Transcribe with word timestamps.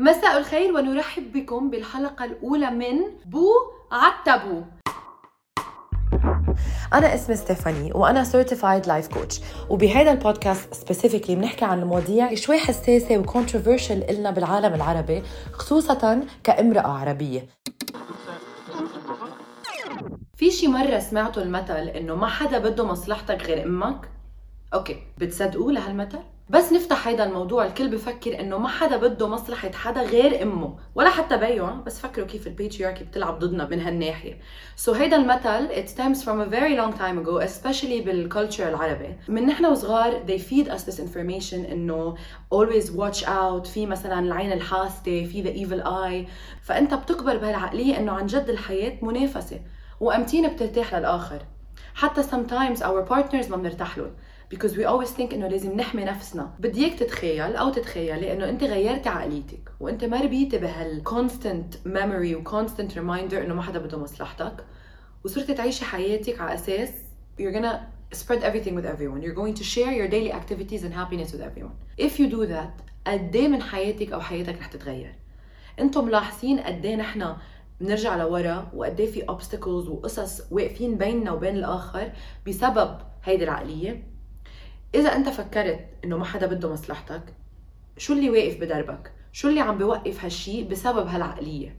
مساء 0.00 0.38
الخير 0.38 0.72
ونرحب 0.72 1.32
بكم 1.32 1.70
بالحلقة 1.70 2.24
الأولى 2.24 2.70
من 2.70 3.00
بو 3.26 3.48
عتبو 3.92 4.62
أنا 6.92 7.14
اسمي 7.14 7.36
ستيفاني 7.36 7.92
وأنا 7.92 8.24
certified 8.24 8.86
life 8.86 9.08
coach 9.08 9.40
وبهذا 9.70 10.12
البودكاست 10.12 10.74
specifically 10.74 11.36
بنحكي 11.36 11.64
عن 11.64 11.78
المواضيع 11.78 12.34
شوي 12.34 12.58
حساسة 12.58 13.18
و 13.18 13.24
controversial 13.24 14.02
إلنا 14.02 14.30
بالعالم 14.30 14.74
العربي 14.74 15.22
خصوصا 15.52 16.26
كامرأة 16.44 16.88
عربية 16.88 17.46
في 20.36 20.50
شي 20.50 20.68
مرة 20.68 20.98
سمعتوا 20.98 21.42
المثل 21.42 21.88
إنه 21.88 22.14
ما 22.14 22.26
حدا 22.26 22.58
بده 22.58 22.86
مصلحتك 22.86 23.42
غير 23.42 23.66
أمك؟ 23.66 24.08
okay 24.74 24.96
بتصدقوا 25.18 25.72
لهالمثل؟ 25.72 26.18
بس 26.50 26.72
نفتح 26.72 27.08
هيدا 27.08 27.24
الموضوع 27.24 27.66
الكل 27.66 27.88
بفكر 27.88 28.40
إنه 28.40 28.58
ما 28.58 28.68
حدا 28.68 28.96
بده 28.96 29.28
مصلحة 29.28 29.70
حدا 29.72 30.02
غير 30.02 30.42
أمه. 30.42 30.76
ولا 30.94 31.10
حتى 31.10 31.36
بيو 31.36 31.66
بس 31.86 32.00
فكروا 32.00 32.26
كيف 32.26 32.46
ال 32.46 32.51
patriarchy 32.51 33.04
بتلعب 33.04 33.38
ضدنا 33.38 33.68
من 33.68 33.80
هالناحية. 33.80 34.38
so 34.76 34.94
so 34.94 34.96
هيدا 34.96 35.16
المثل 35.16 35.68
it 35.68 35.88
stems 35.88 36.24
from 36.24 36.40
a 36.40 36.50
very 36.54 36.76
long 36.76 36.98
time 36.98 37.24
ago 37.24 37.48
especially 37.48 38.04
بال 38.04 38.18
culture 38.18 38.68
العربي. 38.68 39.16
من 39.28 39.46
نحن 39.46 39.66
وصغار 39.66 40.22
they 40.26 40.40
feed 40.40 40.68
us 40.68 40.92
this 40.92 40.98
information 40.98 41.70
إنه 41.70 42.14
always 42.54 42.86
watch 42.86 43.22
out 43.24 43.66
في 43.68 43.86
مثلا 43.86 44.18
العين 44.18 44.52
الحاسدة 44.52 45.24
في 45.24 45.44
the 45.44 45.66
evil 45.66 45.86
eye. 45.86 46.30
فأنت 46.62 46.94
بتكبر 46.94 47.36
بهالعقلية 47.36 47.98
إنه 47.98 48.12
عن 48.12 48.26
جد 48.26 48.48
الحياة 48.48 48.98
منافسة. 49.02 49.60
وأمتين 50.00 50.48
بترتاح 50.48 50.94
للآخر. 50.94 51.38
حتى 51.94 52.22
sometimes 52.22 52.78
our 52.78 53.10
partners 53.10 53.50
ما 53.50 53.56
بنرتاح 53.56 53.98
لهم. 53.98 54.10
Because 54.50 54.76
we 54.76 54.84
always 54.84 55.10
think 55.10 55.32
إنه 55.32 55.48
لازم 55.48 55.76
نحمي 55.76 56.04
نفسنا. 56.04 56.54
بدي 56.58 56.84
اياك 56.84 56.98
تتخيل 56.98 57.56
أو 57.56 57.70
تتخيلي 57.70 58.32
إنه 58.32 58.48
أنت 58.48 58.64
غيرتي 58.64 59.08
عقليتك 59.08 59.72
وأنت 59.80 60.04
ما 60.04 60.20
ربيتي 60.20 60.58
بهال 60.58 61.02
constant 61.08 61.76
memory 61.86 62.36
و 62.36 62.44
constant 62.44 62.92
reminder 62.94 63.34
إنه 63.34 63.54
ما 63.54 63.62
حدا 63.62 63.78
بده 63.78 63.98
مصلحتك 63.98 64.64
وصرتي 65.24 65.54
تعيشي 65.54 65.84
حياتك 65.84 66.40
على 66.40 66.54
أساس 66.54 66.90
you're 67.40 67.54
gonna 67.54 67.78
spread 68.12 68.42
everything 68.42 68.74
with 68.74 68.86
everyone. 68.94 69.22
You're 69.22 69.40
going 69.42 69.54
to 69.54 69.64
share 69.64 69.92
your 69.92 70.08
daily 70.08 70.32
activities 70.32 70.82
and 70.84 70.92
happiness 70.92 71.32
with 71.32 71.42
everyone. 71.42 71.76
If 71.98 72.18
you 72.18 72.26
do 72.28 72.46
that 72.46 72.82
قد 73.06 73.36
من 73.36 73.62
حياتك 73.62 74.12
أو 74.12 74.20
حياتك 74.20 74.58
رح 74.58 74.66
تتغير. 74.66 75.14
أنتم 75.78 76.04
ملاحظين 76.04 76.60
قد 76.60 76.84
إيه 76.84 76.96
نحن 76.96 77.36
بنرجع 77.80 78.16
لورا 78.16 78.70
وقد 78.74 79.04
في 79.04 79.22
obstacles 79.22 79.88
وقصص 79.88 80.42
واقفين 80.50 80.98
بيننا 80.98 81.32
وبين 81.32 81.56
الآخر 81.56 82.12
بسبب 82.46 82.98
هيدي 83.24 83.44
العقلية. 83.44 84.09
إذا 84.94 85.16
أنت 85.16 85.28
فكرت 85.28 85.86
إنه 86.04 86.16
ما 86.16 86.24
حدا 86.24 86.46
بده 86.46 86.72
مصلحتك 86.72 87.22
شو 87.98 88.12
اللي 88.12 88.30
واقف 88.30 88.60
بدربك؟ 88.60 89.12
شو 89.32 89.48
اللي 89.48 89.60
عم 89.60 89.78
بيوقف 89.78 90.24
هالشيء 90.24 90.68
بسبب 90.68 91.06
هالعقلية؟ 91.06 91.76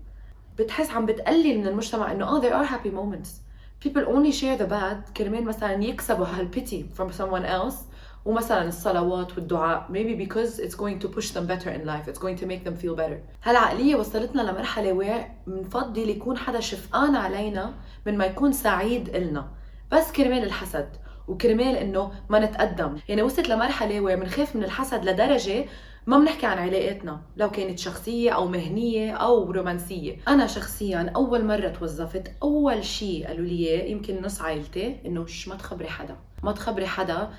بتحس 0.59 0.89
عم 0.89 1.05
بتقلل 1.05 1.57
من 1.57 1.67
المجتمع 1.67 2.11
إنه 2.11 2.25
آه 2.25 2.41
there 2.41 2.65
are 2.65 2.71
happy 2.71 2.89
moments. 2.89 3.29
People 3.85 4.05
only 4.05 4.31
share 4.31 4.57
the 4.57 4.69
bad. 4.71 5.13
كرمال 5.17 5.45
مثلا 5.45 5.83
يكسبوا 5.83 6.25
هالبيتي 6.25 6.85
from 6.97 7.11
someone 7.11 7.45
else. 7.45 7.75
ومثلا 8.25 8.67
الصلوات 8.67 9.37
والدعاء 9.37 9.87
maybe 9.89 10.15
because 10.27 10.59
it's 10.59 10.75
going 10.75 10.99
to 11.03 11.07
push 11.07 11.31
them 11.31 11.47
better 11.47 11.69
in 11.69 11.85
life. 11.85 12.07
It's 12.07 12.19
going 12.19 12.37
to 12.37 12.45
make 12.45 12.63
them 12.63 12.77
feel 12.77 12.95
better. 12.95 13.19
هالعقلية 13.43 13.95
وصلتنا 13.95 14.41
لمرحلة 14.41 14.93
وين 14.93 15.23
بنفضل 15.47 16.09
يكون 16.09 16.37
حدا 16.37 16.59
شفقان 16.59 17.15
علينا 17.15 17.73
من 18.05 18.17
ما 18.17 18.25
يكون 18.25 18.51
سعيد 18.51 19.15
إلنا. 19.15 19.47
بس 19.91 20.11
كرمال 20.11 20.43
الحسد. 20.43 20.89
وكرمال 21.27 21.77
إنه 21.77 22.11
ما 22.29 22.39
نتقدم. 22.39 22.97
يعني 23.09 23.21
وصلت 23.21 23.49
لمرحلة 23.49 24.01
وين 24.01 24.19
بنخاف 24.19 24.55
من 24.55 24.63
الحسد 24.63 25.05
لدرجة 25.05 25.65
ما 26.07 26.19
بنحكي 26.19 26.45
عن 26.45 26.57
علاقاتنا 26.57 27.21
لو 27.37 27.51
كانت 27.51 27.79
شخصية 27.79 28.31
أو 28.31 28.47
مهنية 28.47 29.13
أو 29.13 29.51
رومانسية. 29.51 30.17
أنا 30.27 30.47
شخصيا 30.47 31.11
أول 31.15 31.45
مرة 31.45 31.67
توظفت 31.67 32.31
أول 32.43 32.85
شيء 32.85 33.27
قالوا 33.27 33.45
لي 33.45 33.91
يمكن 33.91 34.21
نص 34.21 34.41
عائلتي 34.41 34.97
إنه 35.05 35.25
ما 35.47 35.55
تخبري 35.55 35.87
حدا 35.87 36.15
ما 36.43 36.51
تخبري 36.51 36.85
حدا 36.85 37.29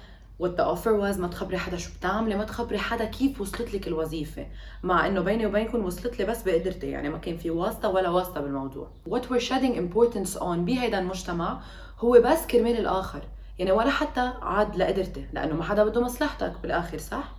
what 0.43 0.57
the 0.57 0.65
offer 0.65 0.93
was 1.01 1.19
ما 1.19 1.29
تخبري 1.29 1.59
حدا 1.59 1.77
شو 1.77 1.91
بتعملي 1.99 2.37
ما 2.37 2.45
تخبري 2.45 2.79
حدا 2.79 3.05
كيف 3.05 3.41
وصلت 3.41 3.75
لك 3.75 3.89
الوظيفة. 3.89 4.47
مع 4.83 5.07
إنه 5.07 5.21
بيني 5.21 5.47
وبينكم 5.47 5.85
وصلت 5.85 6.19
لي 6.19 6.25
بس 6.25 6.43
بقدرتي 6.43 6.91
يعني 6.91 7.09
ما 7.09 7.19
كان 7.19 7.37
في 7.37 7.51
واسطة 7.51 7.89
ولا 7.89 8.09
واسطة 8.09 8.41
بالموضوع. 8.41 8.91
What 9.09 9.23
we're 9.23 9.49
shedding 9.49 9.77
importance 9.77 10.41
on 10.41 10.57
بهيدا 10.57 10.99
المجتمع 10.99 11.61
هو 11.99 12.21
بس 12.25 12.47
كرمال 12.47 12.79
الآخر. 12.79 13.23
يعني 13.59 13.73
ولا 13.73 13.91
حتى 13.91 14.33
عاد 14.43 14.77
لقدرتي 14.77 15.27
لأنه 15.33 15.55
ما 15.55 15.65
حدا 15.65 15.85
بده 15.85 16.01
مصلحتك 16.01 16.53
بالآخر 16.63 16.99
صح؟ 16.99 17.33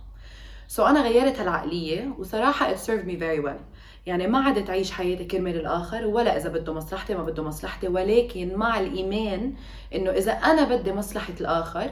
سو 0.68 0.84
so 0.84 0.86
أنا 0.86 1.02
غيرت 1.02 1.40
هالعقلية 1.40 2.14
وصراحة 2.18 2.74
it 2.74 2.78
served 2.78 3.06
me 3.06 3.16
very 3.20 3.46
well. 3.46 3.60
يعني 4.06 4.26
ما 4.26 4.38
عدت 4.38 4.66
تعيش 4.66 4.90
حياتي 4.92 5.24
كرمال 5.24 5.56
الآخر 5.56 6.06
ولا 6.06 6.36
إذا 6.36 6.48
بده 6.48 6.72
مصلحتي 6.74 7.14
ما 7.14 7.22
بده 7.22 7.42
مصلحتي 7.42 7.88
ولكن 7.88 8.54
مع 8.56 8.80
الإيمان 8.80 9.54
إنه 9.94 10.10
إذا 10.10 10.32
أنا 10.32 10.76
بدي 10.76 10.92
مصلحة 10.92 11.32
الآخر 11.40 11.90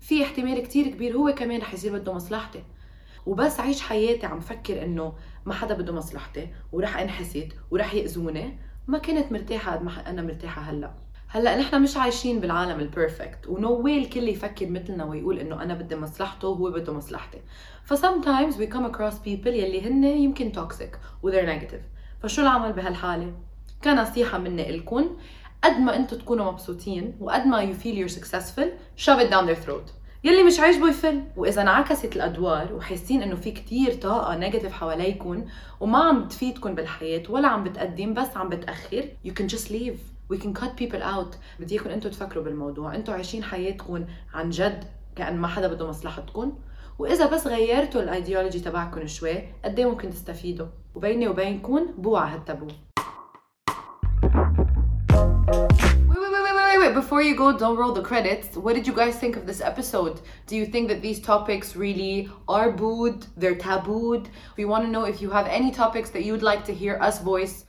في 0.00 0.22
احتمال 0.22 0.62
كتير 0.62 0.88
كبير 0.88 1.16
هو 1.16 1.34
كمان 1.34 1.60
رح 1.60 1.74
يصير 1.74 1.92
بده 1.92 2.12
مصلحتي. 2.12 2.62
وبس 3.26 3.60
عيش 3.60 3.82
حياتي 3.82 4.26
عم 4.26 4.40
فكر 4.40 4.82
إنه 4.82 5.12
ما 5.46 5.54
حدا 5.54 5.74
بده 5.74 5.92
مصلحتي 5.92 6.48
ورح 6.72 6.98
انحسد 6.98 7.52
ورح 7.70 7.94
يأذوني. 7.94 8.58
ما 8.86 8.98
كنت 8.98 9.32
مرتاحة 9.32 9.72
قد 9.72 9.82
ما 9.82 10.10
أنا 10.10 10.22
مرتاحة 10.22 10.62
هلأ. 10.62 11.03
هلأ 11.34 11.56
نحن 11.56 11.82
مش 11.82 11.96
عايشين 11.96 12.40
بالعالم 12.40 12.80
ال 12.80 12.88
perfect 12.88 13.46
و 13.48 13.56
no 13.56 13.72
way 13.72 13.98
الكل 13.98 14.28
يفكر 14.28 14.66
مثلنا 14.66 15.04
ويقول 15.04 15.38
إنه 15.38 15.62
أنا 15.62 15.74
بدي 15.74 15.96
مصلحته 15.96 16.48
وهو 16.48 16.70
بده 16.70 16.92
مصلحتي. 16.92 17.38
ف 17.84 17.94
sometimes 17.94 18.54
we 18.54 18.74
come 18.74 18.94
across 18.94 19.14
people 19.26 19.46
يلي 19.46 19.88
هن 19.88 20.04
يمكن 20.04 20.52
toxic 20.52 20.98
و 21.22 21.30
they're 21.30 21.46
negative. 21.46 21.82
فشو 22.22 22.42
العمل 22.42 22.72
بهالحالة؟ 22.72 23.32
كنصيحه 23.84 24.38
مني 24.38 24.76
لكم 24.76 25.16
قد 25.64 25.78
ما 25.78 25.96
أنتم 25.96 26.18
تكونوا 26.18 26.52
مبسوطين 26.52 27.16
وقد 27.20 27.46
ما 27.46 27.72
you 27.72 27.74
feel 27.74 27.96
you're 27.96 28.16
successful 28.16 28.68
shove 29.04 29.20
it 29.20 29.30
down 29.30 29.46
their 29.46 29.66
throat. 29.66 29.90
يلي 30.24 30.42
مش 30.42 30.60
عاجبه 30.60 30.88
يفل 30.88 31.22
واذا 31.36 31.62
انعكست 31.62 32.16
الأدوار 32.16 32.72
وحاسين 32.74 33.22
إنه 33.22 33.36
في 33.36 33.50
كتير 33.50 33.94
طاقة 33.94 34.36
negative 34.36 34.72
حواليكم 34.72 35.44
وما 35.80 35.98
عم 35.98 36.28
تفيدكم 36.28 36.74
بالحياة 36.74 37.22
ولا 37.28 37.48
عم 37.48 37.64
بتقدم 37.64 38.14
بس 38.14 38.36
عم 38.36 38.48
بتأخر 38.48 39.04
you 39.26 39.30
can 39.30 39.54
just 39.54 39.70
leave. 39.70 40.13
we 40.33 40.37
can 40.37 40.53
cut 40.53 40.75
people 40.81 41.01
out 41.01 41.35
بدي 41.59 41.75
اياكم 41.75 41.89
انتم 41.89 42.09
تفكروا 42.09 42.43
بالموضوع 42.43 42.95
انتم 42.95 43.13
عايشين 43.13 43.43
حياتكم 43.43 44.05
عن 44.33 44.49
جد 44.49 44.83
كان 45.15 45.37
ما 45.37 45.47
حدا 45.47 45.67
بده 45.67 45.87
مصلحتكم 45.87 46.53
واذا 46.99 47.25
بس 47.25 47.47
غيرتوا 47.47 48.01
الايديولوجي 48.01 48.59
تبعكم 48.59 49.07
شوي 49.07 49.37
قد 49.65 49.79
ايه 49.79 49.85
ممكن 49.85 50.09
تستفيدوا 50.09 50.67
وبيني 50.95 51.27
وبينكم 51.27 51.85
بوعى 51.97 52.33
هالتابو 52.33 52.67
before 56.93 57.21
you 57.21 57.35
go, 57.35 57.57
don't 57.57 57.77
roll 57.77 57.93
the 57.93 58.01
credits. 58.01 58.57
What 58.57 58.75
did 58.75 58.85
you 58.85 58.93
guys 58.93 59.15
think 59.15 59.35
of 59.35 59.45
this 59.45 59.61
episode? 59.61 60.21
Do 60.47 60.55
you 60.55 60.65
think 60.65 60.87
that 60.89 61.01
these 61.01 61.19
topics 61.19 61.75
really 61.75 62.29
are 62.47 62.71
booed? 62.71 63.25
They're 63.37 63.55
tabooed? 63.55 64.27
We 64.57 64.65
want 64.65 64.85
to 64.85 64.91
know 64.91 65.05
if 65.05 65.21
you 65.21 65.29
have 65.29 65.47
any 65.47 65.71
topics 65.71 66.09
that 66.11 66.23
you'd 66.23 66.41
like 66.41 66.65
to 66.65 66.73
hear 66.73 66.97
us 67.01 67.21
voice. 67.21 67.65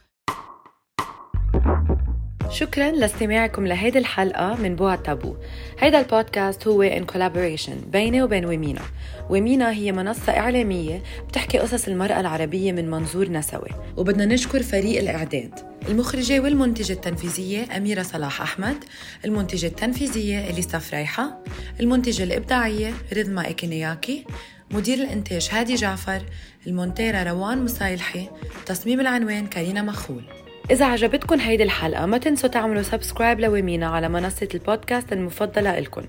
شكرا 2.56 2.92
لاستماعكم 2.92 3.68
لهيدي 3.68 4.00
الحلقة 4.00 4.56
من 4.56 4.76
بوع 4.76 4.96
تابو 4.96 5.36
هيدا 5.80 6.00
البودكاست 6.00 6.68
هو 6.68 6.90
in 6.90 7.04
collaboration 7.14 7.92
بيني 7.92 8.22
وبين 8.22 8.46
ومينا 8.46 8.82
ومينا 9.30 9.72
هي 9.72 9.92
منصة 9.92 10.38
إعلامية 10.38 11.04
بتحكي 11.28 11.58
قصص 11.58 11.88
المرأة 11.88 12.20
العربية 12.20 12.72
من 12.72 12.90
منظور 12.90 13.30
نسوي. 13.30 13.70
وبدنا 13.98 14.26
نشكر 14.26 14.64
فريق 14.64 15.00
الإعداد. 15.00 15.60
المخرجة 15.90 16.40
والمنتجة 16.40 16.94
التنفيذية 16.94 17.78
أميرة 17.78 18.04
صلاح 18.04 18.42
أحمد 18.42 18.84
المنتجة 19.26 19.68
التنفيذية 19.68 20.50
إليسا 20.50 20.80
فريحة 20.80 21.44
المنتجة 21.80 22.24
الإبداعية 22.24 22.94
رضما 23.18 23.46
إيكينياكي 23.46 24.26
مدير 24.72 24.98
الإنتاج 24.98 25.50
هادي 25.52 25.76
جعفر 25.76 26.22
المونتيرة 26.68 27.24
روان 27.24 27.64
مصايلحي 27.64 28.30
تصميم 28.66 29.00
العنوان 29.00 29.48
كارينا 29.48 29.82
مخول. 29.82 30.24
إذا 30.72 30.86
عجبتكم 30.86 31.40
هيدي 31.40 31.64
الحلقة 31.64 32.06
ما 32.06 32.18
تنسوا 32.18 32.50
تعملوا 32.50 32.82
subscribe 32.82 33.40
لويمينا 33.40 33.88
على 33.88 34.10
منصة 34.10 34.48
البودكاست 34.54 35.14
المفضلة 35.14 35.78
إلكم 35.78 36.02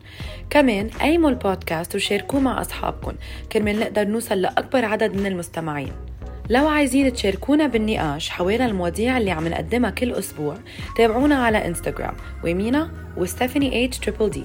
كمان 0.51 0.89
قيموا 0.89 1.31
البودكاست 1.31 1.95
وشاركوه 1.95 2.41
مع 2.41 2.61
أصحابكم 2.61 3.13
كرمال 3.53 3.81
نقدر 3.81 4.05
نوصل 4.05 4.43
لأكبر 4.43 4.85
عدد 4.85 5.15
من 5.17 5.27
المستمعين. 5.27 5.93
لو 6.51 6.69
عايزين 6.69 7.13
تشاركونا 7.13 7.67
بالنقاش 7.67 8.31
حوالين 8.31 8.63
المواضيع 8.63 9.19
اللي 9.19 9.31
عم 9.31 9.49
نقدمها 9.49 9.91
كل 9.91 10.13
أسبوع 10.13 10.55
تابعونا 10.97 11.35
على 11.45 11.67
إنستغرام 11.67 12.15
ويمينا 12.45 12.91
وستيفاني 13.17 13.85
H 13.85 13.99
triple 13.99 14.31
D 14.31 14.45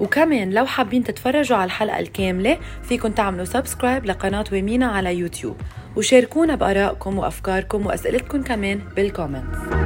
وكمان 0.00 0.50
لو 0.50 0.66
حابين 0.66 1.04
تتفرجوا 1.04 1.56
على 1.56 1.64
الحلقة 1.64 1.98
الكاملة 1.98 2.58
فيكن 2.82 3.14
تعملوا 3.14 3.44
subscribe 3.44 4.06
لقناة 4.06 4.44
ويمينا 4.52 4.86
على 4.86 5.16
يوتيوب. 5.16 5.56
وشاركونا 5.96 6.54
بآرائكم 6.54 7.18
وأفكاركم 7.18 7.86
وأسئلتكم 7.86 8.42
كمان 8.42 8.80
بال 8.96 9.13
comments 9.13 9.79